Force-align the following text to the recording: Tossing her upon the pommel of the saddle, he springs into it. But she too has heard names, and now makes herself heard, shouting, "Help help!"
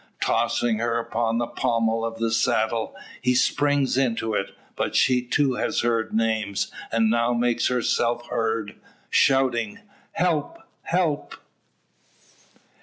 Tossing 0.19 0.79
her 0.79 0.97
upon 0.97 1.37
the 1.37 1.45
pommel 1.45 2.03
of 2.03 2.17
the 2.17 2.31
saddle, 2.31 2.95
he 3.21 3.35
springs 3.35 3.99
into 3.99 4.33
it. 4.33 4.49
But 4.75 4.95
she 4.95 5.21
too 5.21 5.53
has 5.53 5.81
heard 5.81 6.11
names, 6.11 6.71
and 6.91 7.07
now 7.11 7.33
makes 7.35 7.67
herself 7.67 8.25
heard, 8.29 8.73
shouting, 9.11 9.77
"Help 10.13 10.57
help!" 10.81 11.35